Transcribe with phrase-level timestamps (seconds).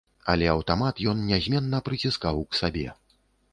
[0.31, 2.87] Але аўтамат ён нязменна прыціскаў к сабе.